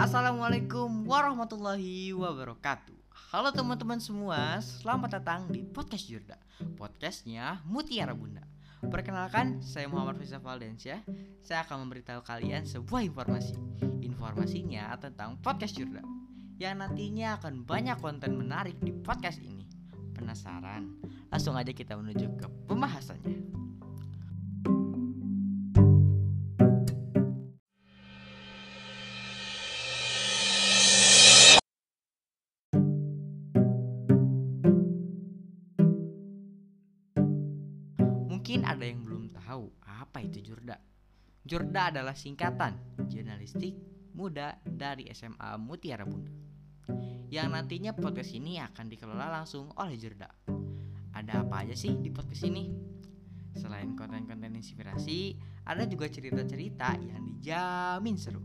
[0.00, 2.96] Assalamualaikum warahmatullahi wabarakatuh.
[3.36, 6.40] Halo teman-teman semua, selamat datang di Podcast Jurda.
[6.80, 8.40] Podcastnya Mutiara Bunda.
[8.80, 11.04] Perkenalkan, saya Muhammad Fisa Valdensia
[11.44, 13.52] Saya akan memberitahu kalian sebuah informasi.
[14.00, 16.00] Informasinya tentang Podcast Jurda
[16.56, 19.68] Yang nantinya akan banyak konten menarik di podcast ini.
[20.16, 20.96] Penasaran?
[21.28, 23.59] Langsung aja kita menuju ke pembahasannya
[38.50, 40.74] Mungkin ada yang belum tahu apa itu Jurda.
[41.46, 43.78] Jurda adalah singkatan jurnalistik
[44.10, 46.34] muda dari SMA Mutiara Bunda.
[47.30, 50.26] Yang nantinya podcast ini akan dikelola langsung oleh Jurda.
[51.14, 52.66] Ada apa aja sih di podcast ini?
[53.54, 55.38] Selain konten-konten inspirasi,
[55.70, 58.42] ada juga cerita-cerita yang dijamin seru.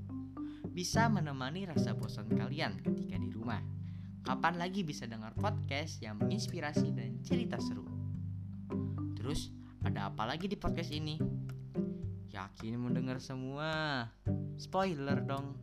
[0.70, 3.66] Bisa menemani rasa bosan kalian ketika di rumah.
[4.22, 7.95] Kapan lagi bisa dengar podcast yang menginspirasi dan cerita seru?
[10.06, 11.18] Terus, ada apa lagi di podcast ini?
[12.30, 14.06] Yakin mendengar semua?
[14.54, 15.58] Spoiler dong.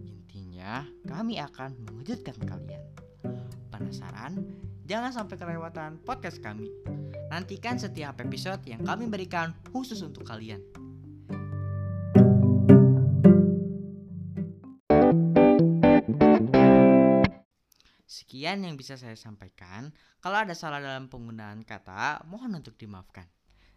[0.00, 2.80] Intinya, kami akan mengejutkan kalian.
[3.68, 4.40] Penasaran?
[4.88, 6.72] Jangan sampai kelewatan podcast kami.
[7.28, 10.64] Nantikan setiap episode yang kami berikan khusus untuk kalian.
[18.08, 19.92] Sekian yang bisa saya sampaikan.
[20.24, 23.35] Kalau ada salah dalam penggunaan kata, mohon untuk dimaafkan.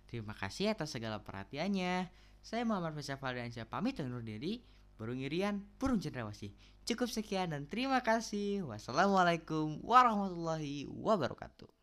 [0.09, 2.09] Terima kasih atas segala perhatiannya.
[2.41, 4.65] Saya Muhammad Faisal Faldiansyah pamit undur diri.
[4.97, 6.51] Burung Irian, burung cendrawasih.
[6.83, 8.65] Cukup sekian dan terima kasih.
[8.65, 11.78] Wassalamualaikum warahmatullahi wabarakatuh.